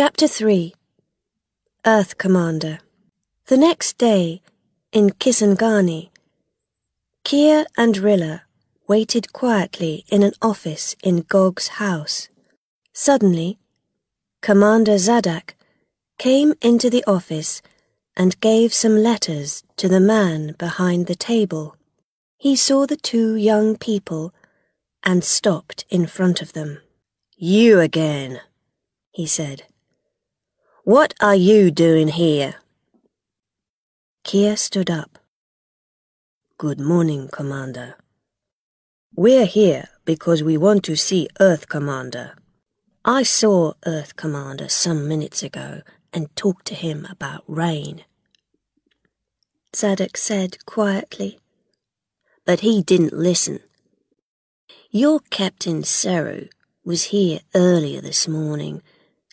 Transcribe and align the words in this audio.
Chapter 0.00 0.28
3 0.28 0.74
Earth 1.84 2.18
Commander 2.18 2.78
The 3.46 3.56
next 3.56 3.98
day, 3.98 4.42
in 4.92 5.10
Kisangani, 5.10 6.10
Kiah 7.24 7.66
and 7.76 7.98
Rilla 7.98 8.44
waited 8.86 9.32
quietly 9.32 10.04
in 10.08 10.22
an 10.22 10.34
office 10.40 10.94
in 11.02 11.22
Gog's 11.22 11.66
house. 11.82 12.28
Suddenly, 12.92 13.58
Commander 14.40 14.98
Zadak 14.98 15.54
came 16.16 16.54
into 16.62 16.88
the 16.88 17.02
office 17.04 17.60
and 18.16 18.38
gave 18.38 18.72
some 18.72 19.02
letters 19.02 19.64
to 19.78 19.88
the 19.88 19.98
man 19.98 20.54
behind 20.60 21.08
the 21.08 21.16
table. 21.16 21.74
He 22.36 22.54
saw 22.54 22.86
the 22.86 22.96
two 22.96 23.34
young 23.34 23.76
people 23.76 24.32
and 25.02 25.24
stopped 25.24 25.84
in 25.90 26.06
front 26.06 26.40
of 26.40 26.52
them. 26.52 26.78
You 27.36 27.80
again, 27.80 28.42
he 29.10 29.26
said. 29.26 29.64
What 30.88 31.12
are 31.20 31.36
you 31.36 31.70
doing 31.70 32.08
here? 32.08 32.54
Kiah 34.24 34.56
stood 34.56 34.90
up. 34.90 35.18
Good 36.56 36.80
morning, 36.80 37.28
Commander. 37.30 37.96
We're 39.14 39.44
here 39.44 39.88
because 40.06 40.42
we 40.42 40.56
want 40.56 40.84
to 40.84 40.96
see 40.96 41.28
Earth 41.40 41.68
Commander. 41.68 42.36
I 43.04 43.22
saw 43.22 43.74
Earth 43.84 44.16
Commander 44.16 44.70
some 44.70 45.06
minutes 45.06 45.42
ago 45.42 45.82
and 46.14 46.34
talked 46.34 46.66
to 46.68 46.74
him 46.74 47.06
about 47.10 47.44
rain. 47.46 48.06
Zadak 49.74 50.16
said 50.16 50.64
quietly. 50.64 51.38
But 52.46 52.60
he 52.60 52.80
didn't 52.80 53.12
listen. 53.12 53.60
Your 54.90 55.20
Captain 55.28 55.82
Seru 55.82 56.48
was 56.82 57.12
here 57.12 57.40
earlier 57.54 58.00
this 58.00 58.26
morning 58.26 58.80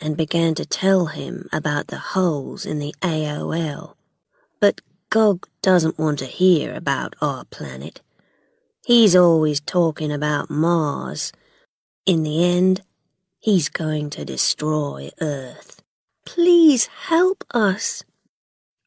and 0.00 0.16
began 0.16 0.54
to 0.54 0.66
tell 0.66 1.06
him 1.06 1.48
about 1.52 1.88
the 1.88 1.98
holes 1.98 2.66
in 2.66 2.78
the 2.78 2.94
AOL. 3.00 3.94
But 4.60 4.80
Gog 5.10 5.46
doesn't 5.62 5.98
want 5.98 6.18
to 6.18 6.26
hear 6.26 6.74
about 6.74 7.14
our 7.20 7.44
planet. 7.44 8.00
He's 8.84 9.16
always 9.16 9.60
talking 9.60 10.12
about 10.12 10.50
Mars. 10.50 11.32
In 12.04 12.22
the 12.22 12.44
end, 12.44 12.82
he's 13.38 13.68
going 13.68 14.10
to 14.10 14.24
destroy 14.24 15.10
Earth. 15.20 15.82
Please 16.26 16.86
help 16.86 17.44
us, 17.52 18.04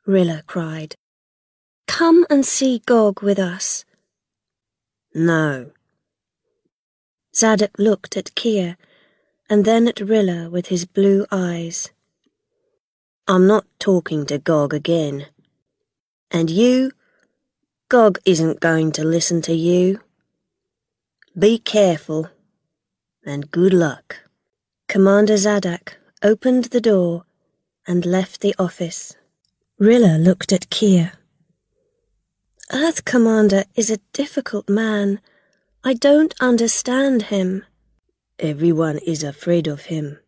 Rilla 0.06 0.44
cried. 0.45 0.95
Come 1.88 2.26
and 2.30 2.45
see 2.45 2.82
Gog 2.86 3.22
with 3.22 3.39
us. 3.39 3.86
No. 5.14 5.72
Zadak 7.34 7.72
looked 7.78 8.17
at 8.17 8.36
Kiah 8.36 8.76
and 9.50 9.66
then 9.66 9.88
at 9.88 10.00
Rilla 10.00 10.50
with 10.50 10.67
his 10.67 10.86
blue 10.86 11.26
eyes. 11.31 11.92
I'm 13.28 13.48
not 13.48 13.66
talking 13.80 14.26
to 14.28 14.38
Gog 14.38 14.73
again. 14.73 15.28
And 16.31 16.50
you? 16.50 16.92
Gog 17.89 18.20
isn't 18.26 18.59
going 18.59 18.92
to 18.94 19.04
listen 19.04 19.42
to 19.44 19.54
you. 19.54 20.02
Be 21.38 21.59
careful, 21.59 22.30
and 23.26 23.52
good 23.52 23.73
luck. 23.73 24.17
Commander 24.88 25.36
Zadak 25.36 25.94
opened 26.23 26.66
the 26.66 26.82
door 26.82 27.23
and 27.86 28.06
left 28.06 28.42
the 28.42 28.56
office. 28.58 29.16
Rilla 29.80 30.17
looked 30.17 30.52
at 30.52 30.70
Kiah. 30.70 31.11
Earth 32.73 33.06
Commander 33.06 33.64
is 33.76 33.89
a 33.89 34.00
difficult 34.11 34.67
man. 34.67 35.22
I 35.84 35.94
don't 35.94 36.34
understand 36.42 37.23
him. 37.23 37.64
Everyone 38.40 39.00
is 39.00 39.24
afraid 39.24 39.66
of 39.66 39.86
him, 39.86 40.20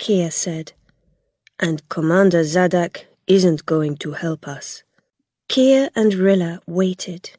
Kiah 0.00 0.32
said, 0.32 0.72
and 1.60 1.88
Commander 1.88 2.42
Zadak 2.42 3.04
isn't 3.28 3.66
going 3.66 3.96
to 3.98 4.14
help 4.14 4.48
us. 4.48 4.82
Kiah 5.48 5.90
and 5.94 6.12
Rilla 6.14 6.60
waited. 6.66 7.30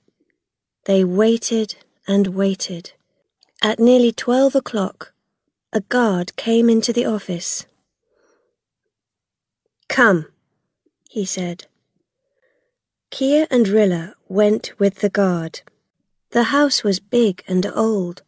They 0.86 1.04
waited 1.04 1.76
and 2.08 2.28
waited. 2.28 2.94
At 3.62 3.80
nearly 3.80 4.14
twelve 4.14 4.56
o'clock, 4.56 5.12
a 5.74 5.82
guard 5.82 6.38
came 6.38 6.70
into 6.70 6.94
the 6.94 7.06
office. 7.06 7.66
Come, 9.90 10.28
he 11.10 11.26
said. 11.26 11.66
Kiah 13.12 13.46
and 13.52 13.68
Rilla 13.68 14.16
went 14.30 14.72
with 14.80 15.00
the 15.02 15.10
guard. 15.10 15.64
The 16.30 16.44
house 16.44 16.82
was 16.82 17.02
big 17.02 17.44
and 17.46 17.66
old 17.66 18.22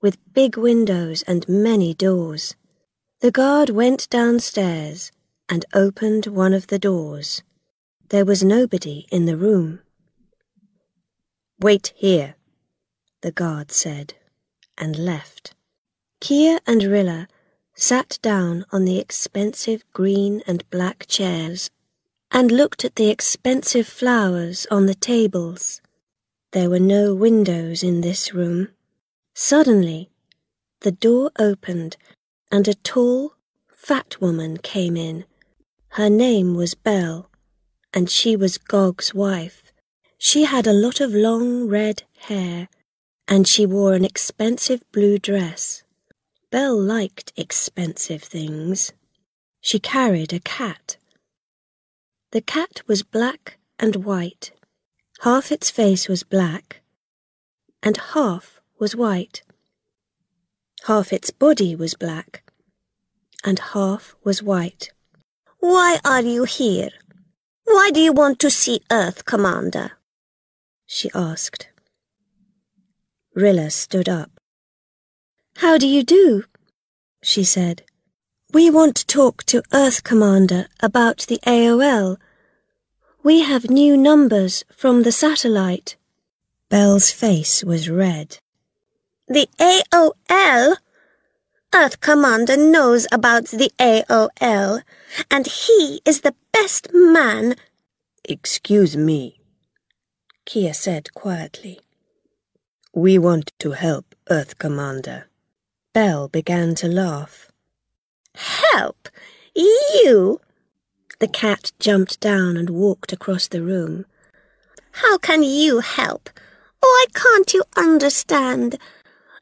with 0.00 0.32
big 0.32 0.56
windows 0.56 1.22
and 1.22 1.48
many 1.48 1.94
doors. 1.94 2.54
The 3.20 3.30
guard 3.30 3.70
went 3.70 4.08
downstairs 4.10 5.10
and 5.48 5.64
opened 5.74 6.26
one 6.26 6.54
of 6.54 6.68
the 6.68 6.78
doors. 6.78 7.42
There 8.10 8.24
was 8.24 8.44
nobody 8.44 9.06
in 9.10 9.26
the 9.26 9.36
room. 9.36 9.80
Wait 11.60 11.92
here, 11.96 12.36
the 13.22 13.32
guard 13.32 13.72
said, 13.72 14.14
and 14.76 14.96
left. 14.96 15.54
Kiah 16.20 16.60
and 16.66 16.84
Rilla 16.84 17.28
sat 17.74 18.18
down 18.22 18.64
on 18.72 18.84
the 18.84 18.98
expensive 18.98 19.84
green 19.92 20.42
and 20.46 20.68
black 20.70 21.06
chairs 21.08 21.70
and 22.30 22.50
looked 22.50 22.84
at 22.84 22.96
the 22.96 23.08
expensive 23.08 23.86
flowers 23.86 24.66
on 24.70 24.86
the 24.86 24.94
tables. 24.94 25.80
There 26.52 26.70
were 26.70 26.80
no 26.80 27.14
windows 27.14 27.82
in 27.82 28.00
this 28.00 28.32
room. 28.34 28.68
Suddenly, 29.40 30.10
the 30.80 30.90
door 30.90 31.30
opened 31.38 31.96
and 32.50 32.66
a 32.66 32.74
tall, 32.74 33.34
fat 33.68 34.20
woman 34.20 34.56
came 34.56 34.96
in. 34.96 35.26
Her 35.90 36.10
name 36.10 36.56
was 36.56 36.74
Belle, 36.74 37.30
and 37.94 38.10
she 38.10 38.34
was 38.34 38.58
Gog's 38.58 39.14
wife. 39.14 39.62
She 40.18 40.42
had 40.42 40.66
a 40.66 40.72
lot 40.72 41.00
of 41.00 41.14
long 41.14 41.68
red 41.68 42.02
hair, 42.22 42.68
and 43.28 43.46
she 43.46 43.64
wore 43.64 43.94
an 43.94 44.04
expensive 44.04 44.82
blue 44.90 45.20
dress. 45.20 45.84
Belle 46.50 46.76
liked 46.76 47.32
expensive 47.36 48.24
things. 48.24 48.92
She 49.60 49.78
carried 49.78 50.32
a 50.32 50.40
cat. 50.40 50.96
The 52.32 52.40
cat 52.40 52.82
was 52.88 53.04
black 53.04 53.58
and 53.78 54.04
white. 54.04 54.50
Half 55.20 55.52
its 55.52 55.70
face 55.70 56.08
was 56.08 56.24
black, 56.24 56.80
and 57.84 57.96
half 58.14 58.57
was 58.78 58.96
white. 58.96 59.42
Half 60.86 61.12
its 61.12 61.30
body 61.30 61.74
was 61.74 61.94
black, 61.94 62.42
and 63.44 63.58
half 63.58 64.14
was 64.24 64.42
white. 64.42 64.90
Why 65.60 65.98
are 66.04 66.22
you 66.22 66.44
here? 66.44 66.90
Why 67.64 67.90
do 67.92 68.00
you 68.00 68.12
want 68.12 68.38
to 68.40 68.50
see 68.50 68.80
Earth, 68.90 69.24
Commander? 69.24 69.92
she 70.86 71.10
asked. 71.14 71.68
Rilla 73.34 73.70
stood 73.70 74.08
up. 74.08 74.30
How 75.56 75.76
do 75.76 75.86
you 75.86 76.02
do? 76.02 76.44
she 77.22 77.44
said. 77.44 77.82
We 78.52 78.70
want 78.70 78.96
to 78.96 79.06
talk 79.06 79.44
to 79.44 79.62
Earth 79.72 80.02
Commander 80.02 80.68
about 80.80 81.26
the 81.28 81.38
AOL. 81.46 82.16
We 83.22 83.42
have 83.42 83.68
new 83.68 83.96
numbers 83.96 84.64
from 84.74 85.02
the 85.02 85.12
satellite. 85.12 85.96
Belle's 86.70 87.10
face 87.10 87.62
was 87.62 87.90
red. 87.90 88.38
The 89.28 89.46
AOL? 89.60 90.76
Earth 91.74 92.00
Commander 92.00 92.56
knows 92.56 93.06
about 93.12 93.48
the 93.48 93.70
AOL, 93.78 94.82
and 95.30 95.46
he 95.46 96.00
is 96.06 96.22
the 96.22 96.34
best 96.50 96.88
man. 96.94 97.54
Excuse 98.24 98.96
me, 98.96 99.38
Kiah 100.46 100.74
said 100.74 101.12
quietly. 101.12 101.80
We 102.94 103.18
want 103.18 103.52
to 103.58 103.72
help 103.72 104.14
Earth 104.30 104.58
Commander. 104.58 105.26
Belle 105.92 106.28
began 106.28 106.74
to 106.76 106.88
laugh. 106.88 107.50
Help? 108.34 109.10
You? 109.54 110.40
The 111.18 111.28
cat 111.28 111.72
jumped 111.78 112.18
down 112.20 112.56
and 112.56 112.70
walked 112.70 113.12
across 113.12 113.46
the 113.46 113.60
room. 113.60 114.06
How 114.92 115.18
can 115.18 115.42
you 115.42 115.80
help? 115.80 116.30
Oh, 116.82 117.06
Why 117.12 117.20
can't 117.20 117.52
you 117.52 117.64
understand? 117.76 118.78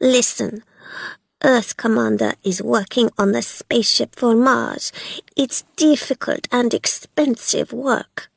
Listen, 0.01 0.63
Earth 1.43 1.77
Commander 1.77 2.35
is 2.43 2.63
working 2.63 3.11
on 3.17 3.33
the 3.33 3.41
spaceship 3.41 4.15
for 4.15 4.35
Mars. 4.35 4.93
It's 5.37 5.65
difficult 5.77 6.47
and 6.53 6.75
expensive 6.75 7.73
work. 7.73 8.29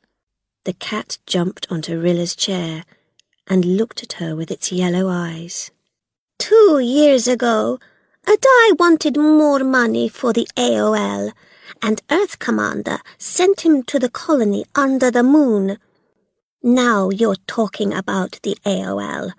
The 0.64 0.72
cat 0.72 1.18
jumped 1.26 1.66
onto 1.70 2.00
Rilla's 2.00 2.34
chair 2.34 2.84
and 3.46 3.76
looked 3.76 4.02
at 4.02 4.14
her 4.14 4.34
with 4.34 4.50
its 4.50 4.72
yellow 4.72 5.08
eyes. 5.08 5.70
Two 6.38 6.78
years 6.82 7.28
ago, 7.28 7.78
Adai 8.26 8.78
wanted 8.78 9.16
more 9.18 9.60
money 9.60 10.08
for 10.08 10.32
the 10.32 10.48
AOL, 10.56 11.32
and 11.82 12.00
Earth 12.10 12.38
Commander 12.38 13.00
sent 13.18 13.62
him 13.62 13.82
to 13.84 13.98
the 13.98 14.10
colony 14.10 14.64
under 14.74 15.10
the 15.10 15.22
moon. 15.22 15.78
Now 16.62 17.10
you're 17.10 17.42
talking 17.46 17.92
about 17.92 18.38
the 18.42 18.56
AOL. 18.64 19.32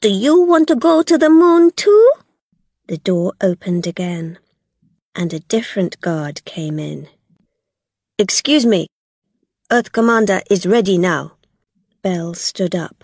Do 0.00 0.08
you 0.08 0.40
want 0.40 0.68
to 0.68 0.76
go 0.76 1.02
to 1.02 1.18
the 1.18 1.28
moon 1.28 1.72
too? 1.74 2.12
The 2.86 2.98
door 2.98 3.32
opened 3.40 3.86
again. 3.86 4.38
and 5.18 5.32
a 5.32 5.40
different 5.40 6.00
guard 6.00 6.44
came 6.44 6.78
in. 6.78 7.08
Excuse 8.18 8.64
me, 8.64 8.86
Earth 9.70 9.90
Commander 9.90 10.40
is 10.48 10.64
ready 10.64 10.96
now. 10.96 11.32
Belle 12.02 12.34
stood 12.34 12.76
up. 12.76 13.02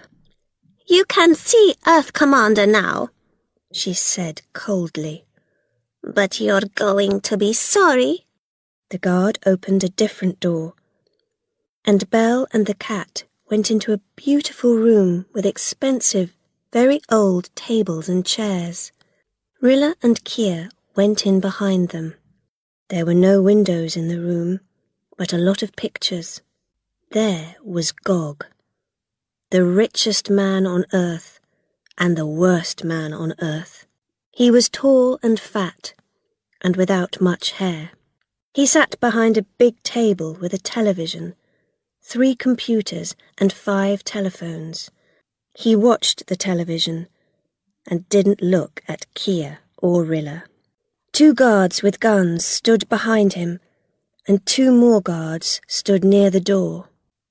You 0.86 1.04
can 1.06 1.34
see 1.34 1.74
Earth 1.88 2.12
Commander 2.12 2.66
now, 2.66 3.08
she 3.72 3.92
said 3.94 4.42
coldly. 4.52 5.24
But 6.04 6.40
you're 6.40 6.68
going 6.76 7.20
to 7.22 7.36
be 7.36 7.52
sorry. 7.52 8.26
The 8.90 8.98
guard 8.98 9.40
opened 9.44 9.82
a 9.82 9.88
different 9.88 10.38
door, 10.38 10.74
and 11.84 12.08
Belle 12.10 12.46
and 12.52 12.66
the 12.66 12.74
cat 12.74 13.24
went 13.50 13.72
into 13.72 13.92
a 13.92 14.00
beautiful 14.14 14.76
room 14.76 15.26
with 15.34 15.44
expensive, 15.46 16.32
very 16.74 17.00
old 17.08 17.48
tables 17.54 18.08
and 18.08 18.26
chairs. 18.26 18.90
Rilla 19.60 19.94
and 20.02 20.24
Kiah 20.24 20.70
went 20.96 21.24
in 21.24 21.38
behind 21.38 21.90
them. 21.90 22.14
There 22.88 23.06
were 23.06 23.14
no 23.14 23.40
windows 23.40 23.96
in 23.96 24.08
the 24.08 24.18
room, 24.18 24.58
but 25.16 25.32
a 25.32 25.38
lot 25.38 25.62
of 25.62 25.76
pictures. 25.76 26.42
There 27.12 27.54
was 27.62 27.92
Gog, 27.92 28.46
the 29.50 29.64
richest 29.64 30.28
man 30.30 30.66
on 30.66 30.84
earth 30.92 31.38
and 31.96 32.16
the 32.16 32.26
worst 32.26 32.82
man 32.82 33.12
on 33.12 33.34
earth. 33.40 33.86
He 34.32 34.50
was 34.50 34.68
tall 34.68 35.20
and 35.22 35.38
fat 35.38 35.94
and 36.60 36.74
without 36.74 37.20
much 37.20 37.52
hair. 37.52 37.92
He 38.52 38.66
sat 38.66 38.98
behind 38.98 39.38
a 39.38 39.46
big 39.58 39.80
table 39.84 40.36
with 40.40 40.52
a 40.52 40.58
television, 40.58 41.36
three 42.02 42.34
computers, 42.34 43.14
and 43.38 43.52
five 43.52 44.02
telephones. 44.02 44.90
He 45.54 45.76
watched 45.76 46.26
the 46.26 46.36
television 46.36 47.06
and 47.88 48.08
didn't 48.08 48.42
look 48.42 48.82
at 48.88 49.06
Kiah 49.14 49.58
or 49.78 50.02
Rilla. 50.02 50.44
Two 51.12 51.32
guards 51.32 51.82
with 51.82 52.00
guns 52.00 52.44
stood 52.44 52.88
behind 52.88 53.34
him, 53.34 53.60
and 54.26 54.44
two 54.44 54.72
more 54.72 55.00
guards 55.00 55.60
stood 55.68 56.02
near 56.02 56.28
the 56.28 56.40
door. 56.40 56.88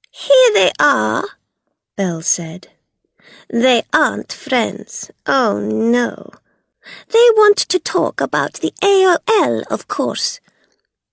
Here 0.10 0.52
they 0.54 0.72
are, 0.80 1.26
Belle 1.98 2.22
said. 2.22 2.70
They 3.50 3.84
aren't 3.92 4.32
friends. 4.32 5.12
Oh, 5.26 5.60
no. 5.60 6.30
They 7.10 7.28
want 7.36 7.58
to 7.58 7.80
talk 7.80 8.22
about 8.22 8.54
the 8.56 8.74
AOL, 8.82 9.64
of 9.70 9.88
course. 9.88 10.40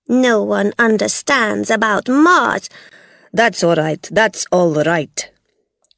No 0.07 0.43
one 0.43 0.73
understands 0.79 1.71
about 1.71 2.09
Mars. 2.09 2.69
That's 3.33 3.65
all 3.65 3.77
right. 3.77 4.09
That's 4.13 4.47
all 4.53 4.75
right, 4.75 5.31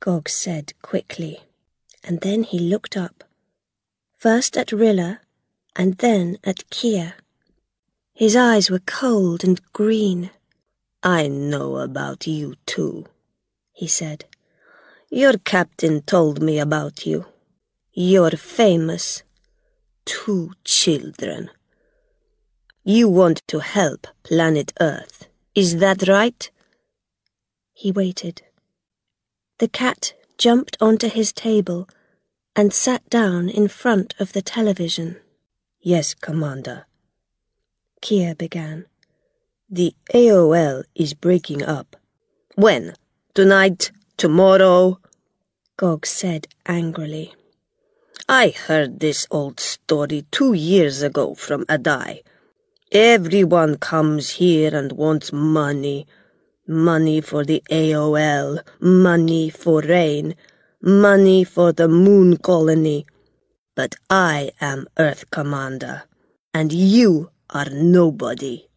Gog 0.02 0.28
said 0.28 0.72
quickly. 0.82 1.38
And 2.02 2.22
then 2.22 2.42
he 2.42 2.58
looked 2.58 2.96
up, 2.96 3.22
first 4.18 4.56
at 4.56 4.72
Rilla 4.72 5.20
and 5.76 5.98
then 5.98 6.38
at 6.42 6.68
Kiah. 6.70 7.12
His 8.12 8.34
eyes 8.34 8.68
were 8.68 8.80
cold 8.80 9.44
and 9.44 9.60
green. 9.72 10.30
I 11.04 11.28
know 11.28 11.76
about 11.76 12.26
you 12.26 12.56
too, 12.66 13.06
he 13.72 13.86
said. 13.86 14.24
Your 15.08 15.34
captain 15.34 16.02
told 16.02 16.42
me 16.42 16.58
about 16.58 17.06
you. 17.06 17.26
You're 17.92 18.36
famous. 18.36 19.22
Two 20.04 20.50
children. 20.64 21.48
You 22.82 23.08
want 23.08 23.46
to 23.46 23.60
help 23.60 24.08
planet 24.24 24.72
Earth. 24.80 25.28
Is 25.54 25.76
that 25.76 26.08
right? 26.08 26.50
He 27.72 27.92
waited. 27.92 28.42
The 29.62 29.68
cat 29.68 30.14
jumped 30.38 30.76
onto 30.80 31.08
his 31.08 31.32
table 31.32 31.88
and 32.56 32.74
sat 32.74 33.08
down 33.08 33.48
in 33.48 33.68
front 33.68 34.12
of 34.18 34.32
the 34.32 34.42
television. 34.42 35.18
Yes, 35.80 36.14
Commander. 36.14 36.86
Kiah 38.00 38.36
began. 38.36 38.86
The 39.70 39.94
AOL 40.12 40.82
is 40.96 41.14
breaking 41.14 41.62
up. 41.62 41.94
When? 42.56 42.94
Tonight? 43.34 43.92
Tomorrow? 44.16 44.98
Gog 45.76 46.06
said 46.06 46.48
angrily. 46.66 47.32
I 48.28 48.48
heard 48.66 48.98
this 48.98 49.28
old 49.30 49.60
story 49.60 50.26
two 50.32 50.54
years 50.54 51.02
ago 51.02 51.36
from 51.36 51.64
Adai. 51.66 52.22
Everyone 52.90 53.76
comes 53.76 54.30
here 54.42 54.74
and 54.74 54.90
wants 54.90 55.32
money. 55.32 56.08
Money 56.72 57.20
for 57.20 57.44
the 57.44 57.62
AOL, 57.70 58.58
money 58.80 59.50
for 59.50 59.82
rain, 59.82 60.34
money 60.80 61.44
for 61.44 61.70
the 61.70 61.86
moon 61.86 62.38
colony, 62.38 63.04
but 63.76 63.94
I 64.08 64.52
am 64.58 64.86
Earth 64.98 65.30
Commander, 65.30 66.04
and 66.54 66.72
you 66.72 67.30
are 67.50 67.68
nobody. 67.68 68.68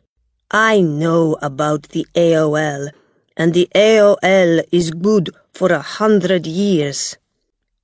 I 0.51 0.81
know 0.81 1.38
about 1.42 1.83
the 1.83 2.06
AOL, 2.15 2.89
and 3.38 3.53
the 3.53 3.69
AOL 3.74 4.65
is 4.74 4.92
good 4.92 5.30
for 5.53 5.71
a 5.71 5.80
hundred 5.80 6.45
years. 6.45 7.15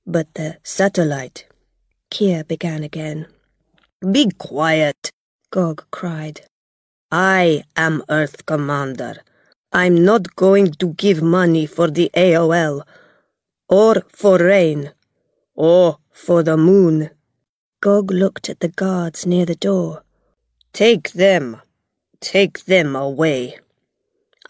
But 0.06 0.34
the 0.34 0.58
satellite, 0.62 1.46
Kiah 2.10 2.46
began 2.46 2.82
again. 2.82 3.28
Be 4.10 4.30
quiet, 4.36 5.10
Gog 5.50 5.86
cried. 5.90 6.42
I 7.10 7.64
am 7.76 8.02
Earth 8.10 8.44
Commander. 8.44 9.22
I'm 9.74 10.04
not 10.04 10.36
going 10.36 10.72
to 10.72 10.92
give 10.94 11.22
money 11.22 11.64
for 11.64 11.90
the 11.90 12.10
AOL, 12.14 12.82
or 13.70 14.02
for 14.08 14.36
rain, 14.36 14.92
or 15.54 15.98
for 16.10 16.42
the 16.42 16.58
moon. 16.58 17.08
Gog 17.80 18.10
looked 18.10 18.50
at 18.50 18.60
the 18.60 18.68
guards 18.68 19.24
near 19.24 19.46
the 19.46 19.54
door. 19.54 20.04
Take 20.74 21.12
them. 21.12 21.56
Take 22.20 22.66
them 22.66 22.94
away. 22.94 23.58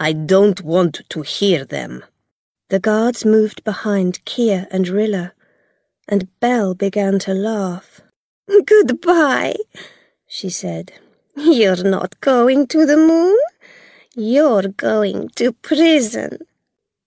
I 0.01 0.13
don't 0.13 0.61
want 0.63 1.03
to 1.11 1.23
hear 1.23 1.65
them. 1.65 2.05
The 2.69 2.81
guards 2.81 3.25
moved 3.25 3.63
behind 3.63 4.25
Kiah 4.25 4.67
and 4.73 4.89
Rilla, 4.89 5.35
and 6.09 6.29
Belle 6.41 6.75
began 6.75 7.21
to 7.21 7.33
laugh. 7.33 8.01
Goodbye, 8.67 9.55
she 10.27 10.51
said. 10.51 10.93
You're 11.37 11.85
not 11.85 12.21
going 12.21 12.67
to 12.69 12.85
the 12.85 12.97
moon. 12.97 13.39
You're 14.14 14.69
going 14.69 15.31
to 15.37 15.53
prison. 15.53 16.41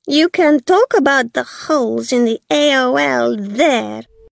You 0.07 0.27
can 0.27 0.59
talk 0.59 0.95
about 0.97 1.33
the 1.33 1.43
holes 1.43 2.11
in 2.11 2.25
the 2.25 2.41
AOL 2.49 3.55
there. 3.55 4.05